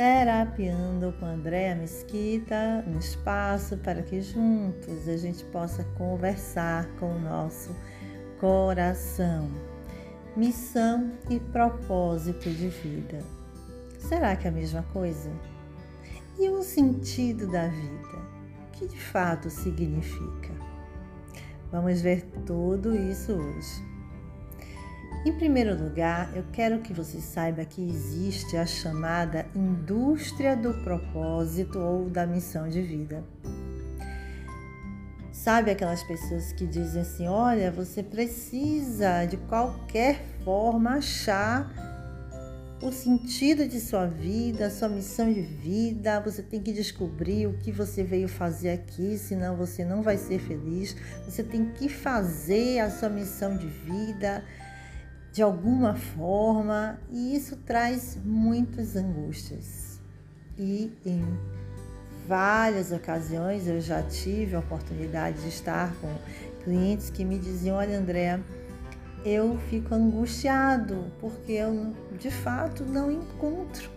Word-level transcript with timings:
Terapiando 0.00 1.12
com 1.20 1.26
Andréa 1.26 1.74
Mesquita, 1.74 2.82
um 2.86 2.98
espaço 2.98 3.76
para 3.76 4.00
que 4.00 4.22
juntos 4.22 5.06
a 5.06 5.14
gente 5.18 5.44
possa 5.44 5.84
conversar 5.98 6.86
com 6.98 7.16
o 7.16 7.18
nosso 7.20 7.76
coração. 8.38 9.50
Missão 10.34 11.12
e 11.28 11.38
propósito 11.38 12.48
de 12.48 12.68
vida. 12.68 13.18
Será 13.98 14.34
que 14.36 14.46
é 14.46 14.50
a 14.50 14.54
mesma 14.54 14.82
coisa? 14.84 15.30
E 16.38 16.48
o 16.48 16.62
sentido 16.62 17.46
da 17.52 17.68
vida? 17.68 18.18
O 18.68 18.70
que 18.72 18.88
de 18.88 18.98
fato 18.98 19.50
significa? 19.50 20.54
Vamos 21.70 22.00
ver 22.00 22.24
tudo 22.46 22.96
isso 22.96 23.34
hoje. 23.34 23.89
Em 25.24 25.32
primeiro 25.32 25.76
lugar, 25.76 26.34
eu 26.34 26.44
quero 26.50 26.80
que 26.80 26.94
você 26.94 27.20
saiba 27.20 27.64
que 27.64 27.86
existe 27.86 28.56
a 28.56 28.64
chamada 28.64 29.46
indústria 29.54 30.56
do 30.56 30.72
propósito 30.82 31.78
ou 31.78 32.08
da 32.08 32.26
missão 32.26 32.68
de 32.68 32.80
vida. 32.80 33.22
Sabe 35.30 35.70
aquelas 35.70 36.02
pessoas 36.02 36.52
que 36.52 36.66
dizem 36.66 37.02
assim: 37.02 37.26
olha, 37.26 37.70
você 37.70 38.02
precisa 38.02 39.26
de 39.26 39.36
qualquer 39.36 40.22
forma 40.42 40.96
achar 40.96 41.70
o 42.82 42.90
sentido 42.90 43.68
de 43.68 43.78
sua 43.78 44.06
vida, 44.06 44.70
sua 44.70 44.88
missão 44.88 45.30
de 45.30 45.42
vida. 45.42 46.18
Você 46.20 46.42
tem 46.42 46.62
que 46.62 46.72
descobrir 46.72 47.46
o 47.46 47.58
que 47.58 47.70
você 47.70 48.02
veio 48.02 48.28
fazer 48.28 48.70
aqui, 48.70 49.18
senão 49.18 49.54
você 49.54 49.84
não 49.84 50.02
vai 50.02 50.16
ser 50.16 50.38
feliz. 50.38 50.96
Você 51.26 51.42
tem 51.42 51.66
que 51.72 51.88
fazer 51.88 52.78
a 52.80 52.90
sua 52.90 53.10
missão 53.10 53.56
de 53.56 53.66
vida 53.66 54.42
de 55.32 55.42
alguma 55.42 55.94
forma, 55.94 56.98
e 57.10 57.36
isso 57.36 57.56
traz 57.56 58.18
muitas 58.24 58.96
angústias. 58.96 60.00
E 60.58 60.92
em 61.06 61.24
várias 62.26 62.92
ocasiões 62.92 63.66
eu 63.66 63.80
já 63.80 64.02
tive 64.02 64.54
a 64.54 64.58
oportunidade 64.58 65.40
de 65.42 65.48
estar 65.48 65.94
com 66.00 66.14
clientes 66.64 67.10
que 67.10 67.24
me 67.24 67.38
diziam: 67.38 67.76
Olha, 67.76 67.98
André, 67.98 68.40
eu 69.24 69.58
fico 69.68 69.94
angustiado 69.94 71.06
porque 71.20 71.52
eu 71.52 71.94
de 72.18 72.30
fato 72.30 72.84
não 72.84 73.10
encontro 73.10 73.90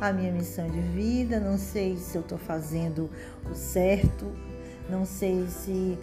a 0.00 0.12
minha 0.12 0.32
missão 0.32 0.66
de 0.66 0.80
vida, 0.80 1.38
não 1.38 1.58
sei 1.58 1.96
se 1.96 2.16
eu 2.16 2.22
estou 2.22 2.38
fazendo 2.38 3.10
o 3.50 3.54
certo, 3.54 4.32
não 4.88 5.04
sei 5.04 5.46
se 5.46 5.98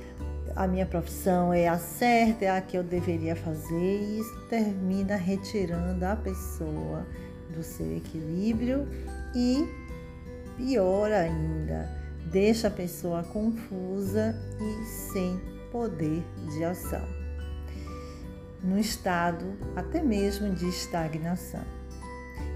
a 0.57 0.67
minha 0.67 0.87
profissão 0.87 1.53
é 1.53 1.67
a 1.67 1.77
certa, 1.77 2.45
é 2.45 2.49
a 2.49 2.59
que 2.59 2.75
eu 2.75 2.83
deveria 2.83 3.35
fazer, 3.35 4.01
e 4.01 4.19
isso 4.19 4.41
termina 4.49 5.15
retirando 5.15 6.03
a 6.03 6.15
pessoa 6.15 7.05
do 7.55 7.61
seu 7.61 7.95
equilíbrio 7.95 8.87
e, 9.35 9.63
pior 10.57 11.11
ainda, 11.11 11.87
deixa 12.31 12.69
a 12.69 12.71
pessoa 12.71 13.21
confusa 13.23 14.35
e 14.59 14.85
sem 14.85 15.39
poder 15.71 16.23
de 16.49 16.63
ação, 16.63 17.05
no 18.63 18.79
estado 18.79 19.45
até 19.75 20.01
mesmo 20.01 20.49
de 20.55 20.67
estagnação. 20.67 21.63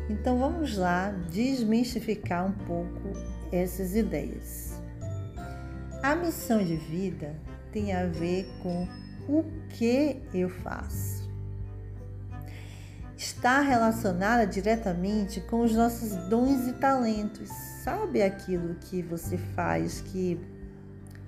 Então 0.10 0.40
vamos 0.40 0.76
lá 0.76 1.12
desmistificar 1.30 2.48
um 2.48 2.52
pouco 2.52 3.14
essas 3.52 3.96
ideias. 3.96 4.82
A 6.02 6.16
missão 6.16 6.66
de 6.66 6.76
vida 6.76 7.36
tem 7.72 7.94
a 7.94 8.06
ver 8.06 8.48
com 8.62 8.88
o 9.28 9.44
que 9.70 10.22
eu 10.34 10.50
faço. 10.50 11.30
Está 13.18 13.62
relacionada 13.62 14.48
diretamente 14.48 15.42
com 15.42 15.62
os 15.62 15.74
nossos 15.74 16.16
dons 16.28 16.68
e 16.68 16.74
talentos. 16.74 17.50
Sabe 17.84 18.22
aquilo 18.22 18.76
que 18.76 19.02
você 19.02 19.38
faz 19.38 20.02
que 20.02 20.40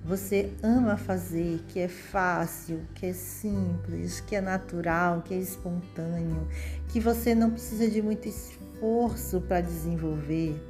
você 0.04 0.52
ama 0.62 0.98
fazer, 0.98 1.64
que 1.68 1.80
é 1.80 1.88
fácil, 1.88 2.80
que 2.94 3.06
é 3.06 3.12
simples, 3.12 4.20
que 4.20 4.36
é 4.36 4.40
natural, 4.40 5.22
que 5.22 5.32
é 5.32 5.38
espontâneo, 5.38 6.46
que 6.88 7.00
você 7.00 7.34
não 7.34 7.50
precisa 7.50 7.88
de 7.88 8.02
muito 8.02 8.28
esforço 8.28 9.40
para 9.40 9.62
desenvolver 9.62 10.60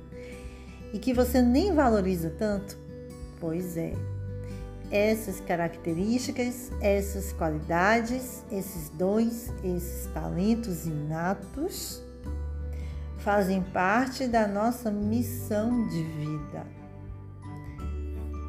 e 0.93 0.99
que 1.01 1.13
você 1.13 1.43
nem 1.43 1.75
valoriza 1.75 2.31
tanto? 2.31 2.79
Pois 3.41 3.77
é, 3.77 3.93
essas 4.91 5.41
características, 5.41 6.71
essas 6.81 7.33
qualidades, 7.33 8.45
esses 8.51 8.89
dons, 8.91 9.53
esses 9.63 10.07
talentos 10.13 10.87
inatos 10.87 12.03
fazem 13.19 13.63
parte 13.63 14.27
da 14.29 14.47
nossa 14.47 14.91
missão 14.91 15.89
de 15.89 16.03
vida. 16.03 16.67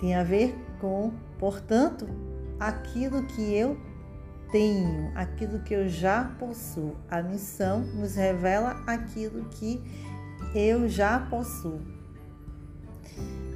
Tem 0.01 0.15
a 0.15 0.23
ver 0.23 0.53
com, 0.79 1.13
portanto, 1.39 2.07
aquilo 2.59 3.23
que 3.23 3.53
eu 3.53 3.77
tenho, 4.51 5.11
aquilo 5.15 5.59
que 5.59 5.73
eu 5.73 5.87
já 5.87 6.25
possuo. 6.37 6.95
A 7.09 7.21
missão 7.21 7.79
nos 7.79 8.15
revela 8.15 8.83
aquilo 8.85 9.45
que 9.45 9.81
eu 10.53 10.87
já 10.87 11.19
possuo. 11.19 11.81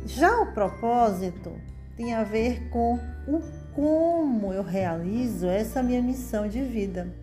Já 0.06 0.41
o 0.41 0.53
propósito 0.53 1.51
tem 2.00 2.14
a 2.14 2.24
ver 2.24 2.70
com 2.70 2.98
o 3.28 3.42
como 3.76 4.54
eu 4.54 4.64
realizo 4.64 5.46
essa 5.48 5.84
minha 5.84 6.02
missão 6.02 6.48
de 6.48 6.64
vida. 6.64 7.14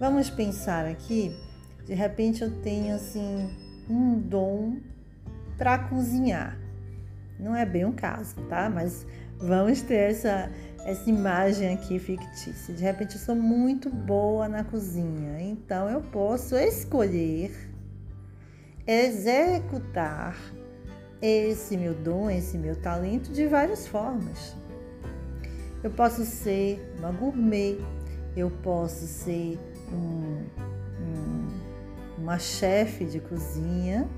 Vamos 0.00 0.28
pensar 0.28 0.84
aqui, 0.84 1.32
de 1.86 1.94
repente 1.94 2.42
eu 2.42 2.50
tenho 2.60 2.92
assim 2.96 3.48
um 3.88 4.18
dom 4.18 4.78
para 5.56 5.78
cozinhar. 5.78 6.58
Não 7.38 7.54
é 7.54 7.64
bem 7.64 7.84
o 7.84 7.92
caso, 7.92 8.34
tá? 8.48 8.68
Mas 8.68 9.06
vamos 9.38 9.80
ter 9.80 10.10
essa 10.10 10.50
essa 10.84 11.08
imagem 11.08 11.72
aqui 11.72 12.00
fictícia. 12.00 12.74
De 12.74 12.82
repente 12.82 13.14
eu 13.14 13.20
sou 13.20 13.36
muito 13.36 13.88
boa 13.88 14.48
na 14.48 14.64
cozinha, 14.64 15.40
então 15.40 15.88
eu 15.88 16.00
posso 16.00 16.56
escolher 16.56 17.52
executar 18.84 20.36
esse 21.20 21.76
meu 21.76 21.94
dom, 21.94 22.30
esse 22.30 22.56
meu 22.56 22.76
talento 22.76 23.30
de 23.32 23.46
várias 23.46 23.86
formas. 23.86 24.54
Eu 25.82 25.90
posso 25.90 26.24
ser 26.24 26.94
uma 26.98 27.10
gourmet, 27.10 27.78
eu 28.36 28.50
posso 28.50 29.06
ser 29.06 29.58
um, 29.92 30.44
um, 31.00 31.48
uma 32.18 32.38
chefe 32.38 33.04
de 33.04 33.20
cozinha, 33.20 34.08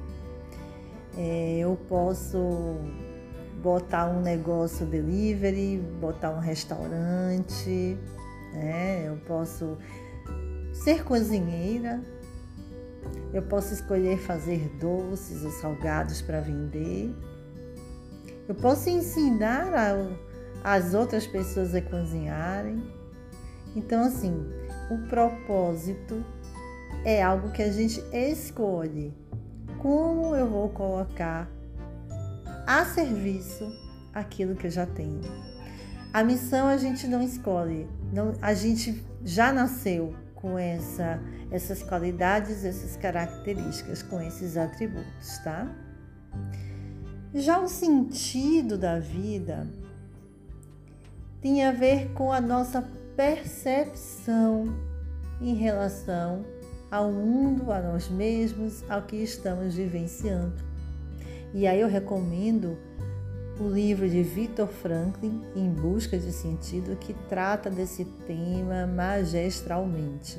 é, 1.17 1.59
eu 1.59 1.77
posso 1.89 2.79
botar 3.63 4.09
um 4.09 4.21
negócio 4.21 4.85
delivery, 4.85 5.79
botar 6.01 6.31
um 6.31 6.41
restaurante, 6.41 7.97
né? 8.53 9.05
eu 9.07 9.17
posso 9.19 9.79
ser 10.73 11.05
cozinheira, 11.05 12.03
eu 13.33 13.43
posso 13.43 13.73
escolher 13.73 14.19
fazer 14.19 14.69
doces 14.79 15.45
ou 15.45 15.51
salgados 15.51 16.21
para 16.21 16.41
vender. 16.41 17.15
Eu 18.49 18.55
posso 18.55 18.91
ensinar 18.91 19.73
a, 19.75 20.75
as 20.77 20.95
outras 20.95 21.27
pessoas 21.27 21.75
a 21.75 21.81
cozinharem. 21.81 22.83
Então, 23.75 24.05
assim, 24.05 24.47
o 24.91 25.09
propósito 25.09 26.23
é 27.05 27.23
algo 27.23 27.51
que 27.51 27.63
a 27.63 27.71
gente 27.71 28.03
escolhe. 28.13 29.15
Como 29.79 30.37
eu 30.37 30.49
vou 30.49 30.69
colocar 30.69 31.51
a 32.67 32.85
serviço 32.85 33.67
aquilo 34.13 34.55
que 34.55 34.67
eu 34.67 34.71
já 34.71 34.87
tenho? 34.87 35.21
A 36.13 36.23
missão 36.23 36.69
a 36.69 36.77
gente 36.77 37.07
não 37.07 37.23
escolhe, 37.23 37.89
não, 38.13 38.35
a 38.43 38.53
gente 38.53 39.03
já 39.25 39.51
nasceu 39.51 40.15
com 40.35 40.59
essa, 40.59 41.19
essas 41.53 41.83
qualidades, 41.83 42.65
essas 42.65 42.97
características, 42.97 44.03
com 44.03 44.21
esses 44.21 44.57
atributos, 44.57 45.39
tá? 45.45 45.71
Já 47.35 47.61
o 47.61 47.69
sentido 47.69 48.79
da 48.79 48.99
vida 48.99 49.67
tem 51.41 51.65
a 51.65 51.71
ver 51.71 52.11
com 52.13 52.33
a 52.33 52.41
nossa 52.41 52.83
percepção 53.15 54.75
em 55.41 55.55
relação 55.55 56.45
ao 56.91 57.13
mundo, 57.13 57.71
a 57.71 57.81
nós 57.81 58.09
mesmos, 58.09 58.83
ao 58.89 59.03
que 59.03 59.17
estamos 59.17 59.75
vivenciando. 59.75 60.63
E 61.53 61.67
aí 61.67 61.81
eu 61.81 61.89
recomendo 61.89 62.79
o 63.61 63.69
livro 63.69 64.09
de 64.09 64.23
Victor 64.23 64.69
Franklin, 64.69 65.43
Em 65.55 65.71
Busca 65.71 66.19
de 66.19 66.33
Sentido, 66.33 66.97
que 66.97 67.13
trata 67.29 67.69
desse 67.69 68.05
tema 68.27 68.87
magistralmente. 68.87 70.39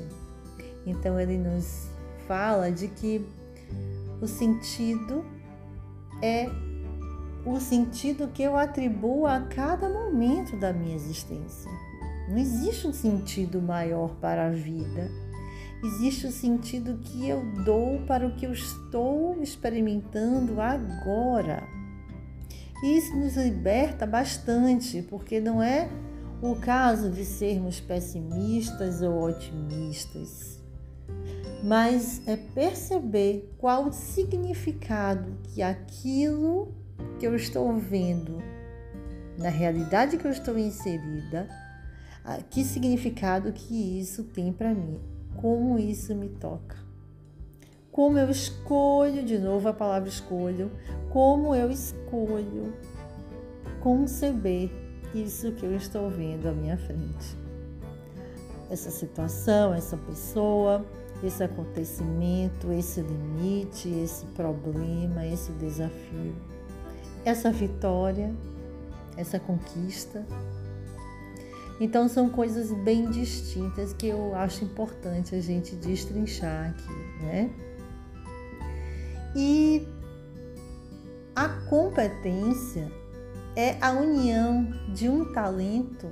Então, 0.86 1.18
ele 1.18 1.38
nos 1.38 1.88
fala 2.26 2.70
de 2.70 2.88
que 2.88 3.24
o 4.20 4.26
sentido 4.26 5.24
é 6.22 6.48
o 7.44 7.60
sentido 7.60 8.28
que 8.28 8.42
eu 8.42 8.56
atribuo 8.56 9.26
a 9.26 9.40
cada 9.40 9.88
momento 9.88 10.56
da 10.56 10.72
minha 10.72 10.94
existência. 10.94 11.70
Não 12.28 12.38
existe 12.38 12.86
um 12.86 12.92
sentido 12.92 13.60
maior 13.60 14.14
para 14.16 14.46
a 14.46 14.50
vida. 14.50 15.10
existe 15.82 16.26
o 16.26 16.32
sentido 16.32 16.98
que 17.02 17.28
eu 17.28 17.44
dou 17.62 18.00
para 18.06 18.26
o 18.26 18.34
que 18.34 18.46
eu 18.46 18.52
estou 18.52 19.42
experimentando 19.42 20.58
agora. 20.58 21.62
Isso 22.82 23.14
nos 23.14 23.36
liberta 23.36 24.06
bastante, 24.06 25.02
porque 25.02 25.40
não 25.40 25.62
é 25.62 25.90
o 26.40 26.56
caso 26.56 27.10
de 27.10 27.24
sermos 27.26 27.80
pessimistas 27.80 29.02
ou 29.02 29.24
otimistas, 29.24 30.58
mas 31.62 32.20
é 32.26 32.36
perceber 32.36 33.50
qual 33.58 33.86
o 33.86 33.92
significado 33.92 35.38
que 35.44 35.62
aquilo 35.62 36.74
que 37.18 37.26
eu 37.26 37.34
estou 37.34 37.76
vendo 37.78 38.42
na 39.38 39.48
realidade 39.48 40.16
que 40.16 40.26
eu 40.26 40.30
estou 40.30 40.58
inserida, 40.58 41.48
que 42.50 42.64
significado 42.64 43.52
que 43.52 43.98
isso 43.98 44.24
tem 44.24 44.52
para 44.52 44.72
mim, 44.74 45.00
como 45.36 45.78
isso 45.78 46.14
me 46.14 46.28
toca. 46.28 46.76
Como 47.90 48.18
eu 48.18 48.28
escolho, 48.30 49.24
de 49.24 49.38
novo 49.38 49.68
a 49.68 49.72
palavra 49.72 50.08
escolho, 50.08 50.70
como 51.10 51.54
eu 51.54 51.70
escolho 51.70 52.74
conceber 53.80 54.70
isso 55.14 55.52
que 55.52 55.64
eu 55.64 55.74
estou 55.76 56.10
vendo 56.10 56.48
à 56.48 56.52
minha 56.52 56.76
frente. 56.76 57.43
Essa 58.74 58.90
situação, 58.90 59.72
essa 59.72 59.96
pessoa, 59.96 60.84
esse 61.22 61.44
acontecimento, 61.44 62.72
esse 62.72 63.00
limite, 63.02 63.88
esse 63.88 64.26
problema, 64.34 65.24
esse 65.24 65.52
desafio, 65.52 66.34
essa 67.24 67.52
vitória, 67.52 68.34
essa 69.16 69.38
conquista. 69.38 70.26
Então 71.80 72.08
são 72.08 72.28
coisas 72.28 72.72
bem 72.82 73.08
distintas 73.10 73.92
que 73.92 74.08
eu 74.08 74.34
acho 74.34 74.64
importante 74.64 75.36
a 75.36 75.40
gente 75.40 75.76
destrinchar 75.76 76.70
aqui, 76.70 77.22
né? 77.22 77.50
E 79.36 79.86
a 81.36 81.48
competência 81.70 82.90
é 83.54 83.76
a 83.80 83.92
união 83.92 84.68
de 84.92 85.08
um 85.08 85.32
talento 85.32 86.10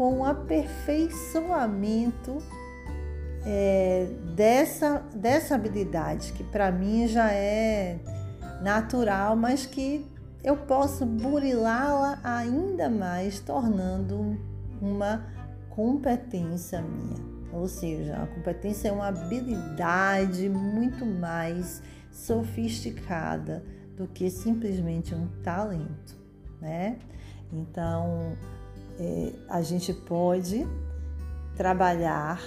com 0.00 0.20
o 0.20 0.24
aperfeiçoamento 0.24 2.38
é, 3.44 4.08
dessa, 4.34 5.04
dessa 5.14 5.54
habilidade, 5.54 6.32
que 6.32 6.42
para 6.42 6.72
mim 6.72 7.06
já 7.06 7.30
é 7.30 7.98
natural, 8.62 9.36
mas 9.36 9.66
que 9.66 10.10
eu 10.42 10.56
posso 10.56 11.04
burilá-la 11.04 12.18
ainda 12.24 12.88
mais, 12.88 13.40
tornando 13.40 14.40
uma 14.80 15.26
competência 15.68 16.80
minha. 16.80 17.20
Ou 17.52 17.68
seja, 17.68 18.22
a 18.22 18.26
competência 18.26 18.88
é 18.88 18.92
uma 18.92 19.08
habilidade 19.08 20.48
muito 20.48 21.04
mais 21.04 21.82
sofisticada 22.10 23.62
do 23.98 24.06
que 24.06 24.30
simplesmente 24.30 25.14
um 25.14 25.28
talento, 25.42 26.16
né? 26.58 26.96
Então, 27.52 28.34
é, 29.00 29.32
a 29.48 29.62
gente 29.62 29.94
pode 29.94 30.68
trabalhar 31.56 32.38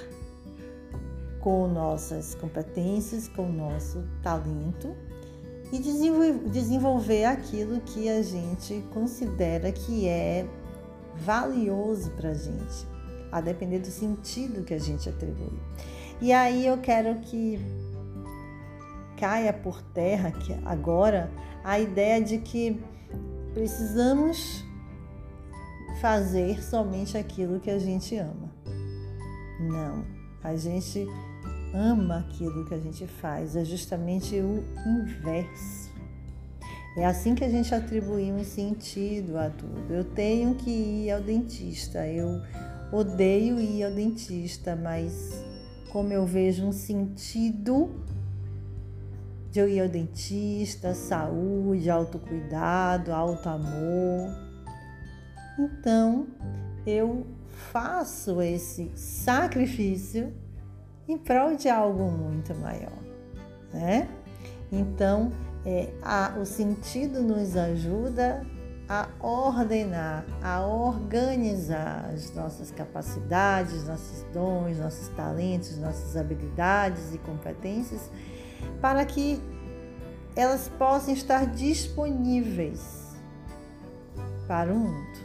com 1.40 1.68
nossas 1.68 2.36
competências, 2.36 3.28
com 3.28 3.52
nosso 3.52 4.04
talento 4.22 4.96
e 5.72 5.80
desenvolver 5.80 7.26
aquilo 7.26 7.82
que 7.82 8.08
a 8.08 8.22
gente 8.22 8.86
considera 8.94 9.72
que 9.72 10.08
é 10.08 10.46
valioso 11.16 12.12
para 12.12 12.30
a 12.30 12.34
gente, 12.34 12.88
a 13.32 13.42
depender 13.42 13.80
do 13.80 13.88
sentido 13.88 14.64
que 14.64 14.76
a 14.76 14.80
gente 14.80 15.10
atribui. 15.10 15.60
E 16.22 16.32
aí 16.32 16.68
eu 16.68 16.78
quero 16.78 17.20
que 17.22 17.60
caia 19.18 19.52
por 19.52 19.82
terra 19.82 20.32
que 20.32 20.54
agora 20.66 21.32
a 21.64 21.80
ideia 21.80 22.22
de 22.22 22.38
que 22.38 22.80
precisamos 23.54 24.64
fazer 26.00 26.62
somente 26.64 27.18
aquilo 27.18 27.60
que 27.60 27.70
a 27.70 27.80
gente 27.80 28.16
ama. 28.18 28.52
Não, 29.60 30.06
a 30.44 30.56
gente 30.56 31.08
ama 31.74 32.20
aquilo 32.20 32.66
que 32.66 32.74
a 32.74 32.80
gente 32.80 33.08
faz, 33.08 33.56
é 33.56 33.66
justamente 33.66 34.36
o 34.36 34.64
inverso. 34.86 35.92
É 36.96 37.06
assim 37.06 37.34
que 37.34 37.44
a 37.44 37.50
gente 37.50 37.74
atribui 37.74 38.32
um 38.32 38.44
sentido 38.44 39.38
a 39.38 39.50
tudo. 39.50 39.92
Eu 39.92 40.04
tenho 40.04 40.54
que 40.54 40.70
ir 40.70 41.12
ao 41.12 41.22
dentista, 41.22 42.08
eu 42.08 42.40
odeio 42.92 43.60
ir 43.60 43.84
ao 43.84 43.92
dentista, 43.92 44.76
mas 44.76 45.44
como 45.92 46.14
eu 46.14 46.26
vejo 46.26 46.66
um 46.66 46.72
sentido 46.72 47.90
de 49.52 49.60
eu 49.60 49.68
ir 49.68 49.82
ao 49.82 49.88
dentista, 49.88 50.94
saúde, 50.94 51.90
autocuidado, 51.90 53.12
alto 53.12 53.50
amor, 53.50 54.53
então 55.58 56.28
eu 56.86 57.26
faço 57.72 58.42
esse 58.42 58.92
sacrifício 58.96 60.34
em 61.08 61.18
prol 61.18 61.56
de 61.56 61.70
algo 61.70 62.10
muito 62.10 62.54
maior, 62.56 62.98
né? 63.74 64.10
Então, 64.72 65.32
é, 65.66 65.94
a, 66.02 66.36
o 66.40 66.46
sentido 66.46 67.22
nos 67.22 67.56
ajuda 67.56 68.42
a 68.90 69.08
ordenar, 69.22 70.26
a 70.42 70.66
organizar 70.66 72.10
as 72.14 72.34
nossas 72.36 72.72
capacidades, 72.72 73.88
nossos 73.88 74.24
dons, 74.34 74.78
nossos 74.78 75.08
talentos, 75.10 75.78
nossas 75.78 76.18
habilidades 76.18 77.14
e 77.14 77.18
competências 77.20 78.10
para 78.82 79.06
que 79.06 79.42
elas 80.36 80.68
possam 80.78 81.14
estar 81.14 81.46
disponíveis 81.46 83.16
para 84.48 84.72
o 84.74 84.76
mundo. 84.76 85.23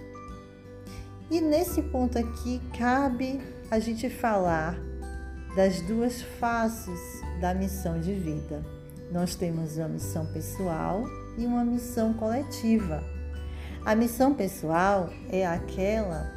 E 1.30 1.40
nesse 1.40 1.82
ponto 1.82 2.18
aqui 2.18 2.60
cabe 2.78 3.40
a 3.70 3.78
gente 3.78 4.08
falar 4.08 4.78
das 5.54 5.80
duas 5.82 6.22
faces 6.22 6.98
da 7.40 7.52
missão 7.52 8.00
de 8.00 8.14
vida. 8.14 8.64
Nós 9.12 9.34
temos 9.34 9.76
uma 9.76 9.88
missão 9.88 10.24
pessoal 10.26 11.02
e 11.36 11.44
uma 11.44 11.64
missão 11.64 12.14
coletiva. 12.14 13.02
A 13.84 13.94
missão 13.94 14.32
pessoal 14.34 15.10
é 15.30 15.46
aquela 15.46 16.32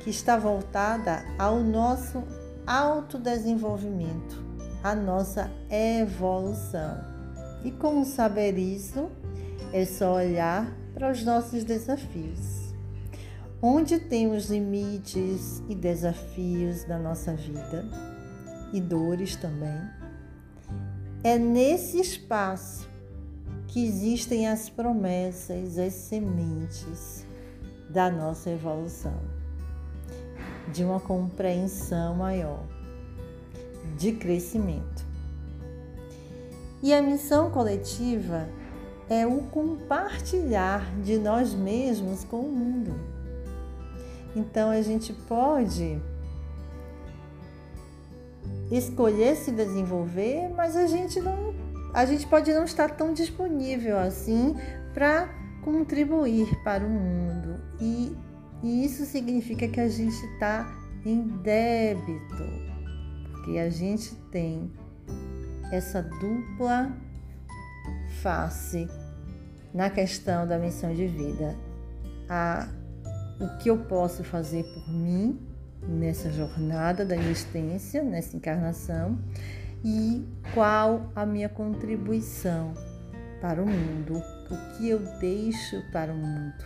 que 0.00 0.10
está 0.10 0.36
voltada 0.36 1.24
ao 1.38 1.60
nosso 1.60 2.22
autodesenvolvimento, 2.64 4.40
à 4.84 4.94
nossa 4.94 5.50
evolução. 5.68 6.96
E 7.64 7.70
como 7.72 8.04
saber 8.04 8.56
isso? 8.56 9.10
É 9.72 9.84
só 9.84 10.14
olhar 10.14 10.72
para 10.94 11.10
os 11.10 11.24
nossos 11.24 11.64
desafios. 11.64 12.61
Onde 13.62 13.98
tem 14.00 14.34
os 14.34 14.50
limites 14.50 15.62
e 15.68 15.74
desafios 15.74 16.84
da 16.84 16.98
nossa 16.98 17.32
vida? 17.32 17.86
e 18.72 18.80
dores 18.80 19.36
também. 19.36 19.78
É 21.22 21.38
nesse 21.38 22.00
espaço 22.00 22.88
que 23.68 23.84
existem 23.84 24.48
as 24.48 24.68
promessas, 24.68 25.78
as 25.78 25.92
sementes 25.92 27.24
da 27.88 28.10
nossa 28.10 28.50
evolução, 28.50 29.20
de 30.72 30.82
uma 30.82 30.98
compreensão 30.98 32.16
maior, 32.16 32.64
de 33.96 34.12
crescimento. 34.12 35.06
E 36.82 36.92
a 36.92 37.00
missão 37.00 37.50
coletiva 37.50 38.48
é 39.08 39.26
o 39.26 39.42
compartilhar 39.42 40.90
de 41.02 41.18
nós 41.18 41.54
mesmos 41.54 42.24
com 42.24 42.40
o 42.40 42.50
mundo. 42.50 43.11
Então 44.34 44.70
a 44.70 44.80
gente 44.80 45.12
pode 45.12 46.00
escolher 48.70 49.36
se 49.36 49.50
desenvolver, 49.50 50.48
mas 50.56 50.76
a 50.76 50.86
gente 50.86 51.20
não, 51.20 51.54
a 51.92 52.04
gente 52.06 52.26
pode 52.26 52.52
não 52.52 52.64
estar 52.64 52.90
tão 52.90 53.12
disponível 53.12 53.98
assim 53.98 54.56
para 54.94 55.28
contribuir 55.62 56.48
para 56.64 56.84
o 56.84 56.88
mundo 56.88 57.60
e, 57.80 58.16
e 58.62 58.84
isso 58.84 59.04
significa 59.04 59.68
que 59.68 59.80
a 59.80 59.88
gente 59.88 60.16
está 60.34 60.66
em 61.04 61.22
débito, 61.22 62.44
porque 63.30 63.58
a 63.58 63.68
gente 63.68 64.14
tem 64.30 64.72
essa 65.70 66.02
dupla 66.02 66.92
face 68.22 68.88
na 69.74 69.90
questão 69.90 70.46
da 70.46 70.58
missão 70.58 70.94
de 70.94 71.06
vida. 71.06 71.56
A, 72.28 72.68
o 73.40 73.58
que 73.58 73.70
eu 73.70 73.78
posso 73.78 74.22
fazer 74.22 74.64
por 74.64 74.88
mim 74.92 75.40
nessa 75.86 76.30
jornada 76.30 77.04
da 77.04 77.16
existência, 77.16 78.02
nessa 78.02 78.36
encarnação, 78.36 79.18
e 79.84 80.24
qual 80.54 81.10
a 81.14 81.26
minha 81.26 81.48
contribuição 81.48 82.74
para 83.40 83.60
o 83.60 83.66
mundo, 83.66 84.22
o 84.50 84.76
que 84.76 84.88
eu 84.88 85.00
deixo 85.18 85.82
para 85.90 86.12
o 86.12 86.16
mundo. 86.16 86.64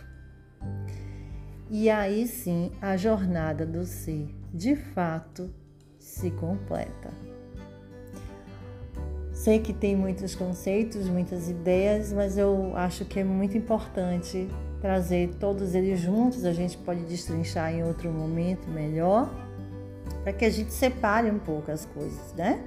E 1.70 1.88
aí 1.88 2.26
sim 2.28 2.70
a 2.80 2.96
jornada 2.96 3.64
do 3.64 3.85
ser 3.85 4.28
de 4.52 4.76
fato 4.76 5.50
se 5.99 6.30
completa. 6.30 7.11
Sei 9.32 9.58
que 9.58 9.73
tem 9.73 9.96
muitos 9.96 10.35
conceitos, 10.35 11.08
muitas 11.08 11.49
ideias, 11.49 12.12
mas 12.12 12.38
eu 12.38 12.75
acho 12.76 13.04
que 13.04 13.20
é 13.20 13.25
muito 13.25 13.56
importante 13.56 14.49
trazer 14.80 15.35
todos 15.40 15.75
eles 15.75 16.00
juntos. 16.00 16.45
A 16.45 16.52
gente 16.52 16.76
pode 16.78 17.00
destrinchar 17.02 17.73
em 17.73 17.85
outro 17.85 18.11
momento 18.11 18.68
melhor, 18.68 19.30
para 20.23 20.33
que 20.33 20.45
a 20.45 20.50
gente 20.50 20.73
separe 20.73 21.30
um 21.30 21.38
pouco 21.38 21.71
as 21.71 21.85
coisas, 21.87 22.33
né? 22.35 22.62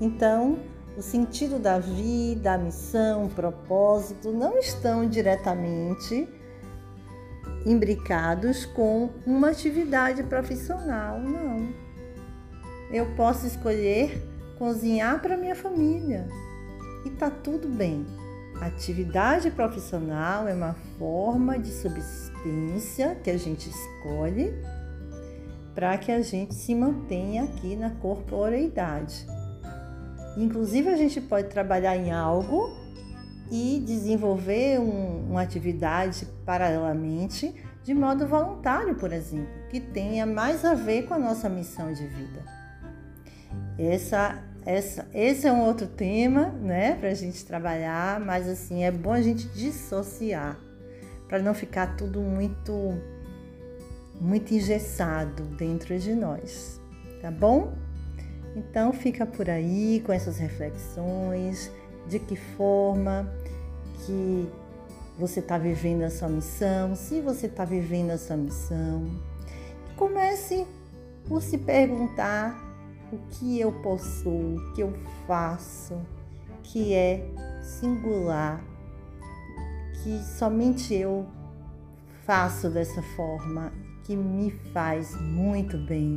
Então, 0.00 0.58
o 0.96 1.02
sentido 1.02 1.58
da 1.58 1.78
vida, 1.78 2.54
a 2.54 2.58
missão, 2.58 3.26
o 3.26 3.28
propósito 3.28 4.32
não 4.32 4.58
estão 4.58 5.08
diretamente 5.08 6.28
imbricados 7.66 8.64
com 8.64 9.10
uma 9.26 9.50
atividade 9.50 10.22
profissional, 10.22 11.20
não. 11.20 11.68
Eu 12.90 13.06
posso 13.16 13.46
escolher 13.46 14.22
cozinhar 14.58 15.20
para 15.20 15.36
minha 15.36 15.54
família 15.54 16.28
e 17.04 17.10
tá 17.10 17.28
tudo 17.28 17.68
bem. 17.68 18.06
Atividade 18.60 19.50
profissional 19.50 20.48
é 20.48 20.54
uma 20.54 20.74
forma 20.98 21.58
de 21.58 21.70
subsistência 21.70 23.14
que 23.22 23.30
a 23.30 23.38
gente 23.38 23.68
escolhe 23.68 24.54
para 25.74 25.98
que 25.98 26.10
a 26.10 26.22
gente 26.22 26.54
se 26.54 26.74
mantenha 26.74 27.44
aqui 27.44 27.76
na 27.76 27.90
corporeidade. 27.90 29.26
Inclusive, 30.36 30.88
a 30.88 30.96
gente 30.96 31.20
pode 31.20 31.48
trabalhar 31.48 31.96
em 31.96 32.10
algo 32.10 32.74
e 33.50 33.82
desenvolver 33.86 34.80
um, 34.80 35.30
uma 35.30 35.42
atividade 35.42 36.26
paralelamente, 36.44 37.54
de 37.82 37.94
modo 37.94 38.26
voluntário, 38.26 38.94
por 38.94 39.12
exemplo, 39.12 39.52
que 39.70 39.80
tenha 39.80 40.26
mais 40.26 40.64
a 40.64 40.74
ver 40.74 41.06
com 41.06 41.14
a 41.14 41.18
nossa 41.18 41.48
missão 41.48 41.92
de 41.92 42.06
vida. 42.06 42.42
Essa, 43.78 44.42
essa, 44.66 45.06
esse 45.14 45.46
é 45.46 45.52
um 45.52 45.64
outro 45.64 45.86
tema, 45.86 46.48
né, 46.48 46.96
para 46.96 47.10
a 47.10 47.14
gente 47.14 47.44
trabalhar, 47.44 48.18
mas 48.18 48.48
assim 48.48 48.82
é 48.82 48.90
bom 48.90 49.12
a 49.12 49.22
gente 49.22 49.46
dissociar 49.48 50.58
para 51.28 51.38
não 51.38 51.54
ficar 51.54 51.96
tudo 51.96 52.20
muito 52.20 52.94
muito 54.20 54.52
engessado 54.52 55.44
dentro 55.56 55.96
de 55.98 56.14
nós, 56.14 56.80
tá 57.20 57.30
bom? 57.30 57.74
Então 58.56 58.92
fica 58.92 59.24
por 59.24 59.48
aí 59.48 60.02
com 60.04 60.12
essas 60.12 60.38
reflexões, 60.38 61.70
de 62.08 62.18
que 62.18 62.34
forma 62.34 63.30
que 64.04 64.48
você 65.18 65.40
está 65.40 65.58
vivendo 65.58 66.02
a 66.02 66.10
sua 66.10 66.28
missão, 66.28 66.96
se 66.96 67.20
você 67.20 67.46
está 67.46 67.64
vivendo 67.64 68.10
a 68.10 68.18
sua 68.18 68.36
missão. 68.36 69.10
Comece 69.96 70.66
por 71.28 71.42
se 71.42 71.58
perguntar 71.58 72.65
o 73.12 73.18
que 73.30 73.60
eu 73.60 73.72
possuo, 73.82 74.56
o 74.56 74.72
que 74.72 74.82
eu 74.82 74.92
faço, 75.26 76.00
que 76.62 76.92
é 76.92 77.28
singular, 77.62 78.62
que 80.02 80.22
somente 80.24 80.94
eu 80.94 81.26
faço 82.24 82.68
dessa 82.68 83.02
forma, 83.14 83.72
que 84.04 84.16
me 84.16 84.50
faz 84.50 85.14
muito 85.20 85.78
bem 85.78 86.16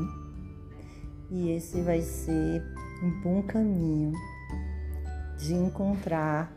e 1.31 1.51
esse 1.51 1.81
vai 1.81 2.01
ser 2.01 2.63
um 3.03 3.21
bom 3.21 3.43
caminho 3.43 4.11
de 5.37 5.53
encontrar 5.53 6.51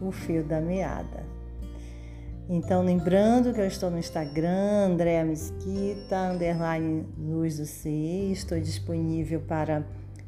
o 0.00 0.12
fio 0.12 0.44
da 0.44 0.60
meada. 0.60 1.26
Então, 2.48 2.82
lembrando 2.82 3.52
que 3.52 3.60
eu 3.60 3.66
estou 3.66 3.90
no 3.90 3.98
Instagram, 3.98 4.88
Andréa 4.92 5.24
Mesquita, 5.24 6.32
underline 6.32 7.06
Luz 7.16 7.58
do 7.58 7.64
Ser, 7.64 8.32
estou 8.32 8.60
disponível 8.60 9.40
para 9.40 9.86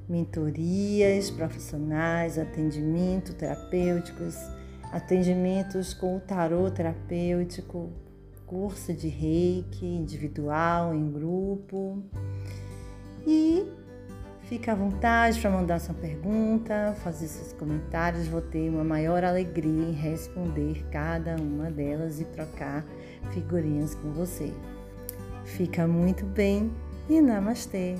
mentorias 0.08 1.30
profissionais, 1.30 2.38
atendimento 2.38 3.34
terapêuticos, 3.34 4.36
atendimentos 4.92 5.92
com 5.92 6.16
o 6.16 6.20
tarô 6.20 6.70
terapêutico, 6.70 7.90
curso 8.46 8.92
de 8.92 9.08
reiki 9.08 9.84
individual, 9.84 10.94
em 10.94 11.10
grupo. 11.10 12.02
E 13.26 13.66
Fique 14.54 14.70
à 14.70 14.74
vontade 14.76 15.40
para 15.40 15.50
mandar 15.50 15.80
sua 15.80 15.96
pergunta, 15.96 16.94
fazer 17.02 17.26
seus 17.26 17.52
comentários. 17.54 18.28
Vou 18.28 18.40
ter 18.40 18.70
uma 18.70 18.84
maior 18.84 19.24
alegria 19.24 19.88
em 19.88 19.90
responder 19.90 20.86
cada 20.92 21.34
uma 21.34 21.72
delas 21.72 22.20
e 22.20 22.24
trocar 22.24 22.84
figurinhas 23.32 23.96
com 23.96 24.12
você. 24.12 24.54
Fica 25.44 25.88
muito 25.88 26.24
bem 26.24 26.72
e 27.10 27.20
namastê! 27.20 27.96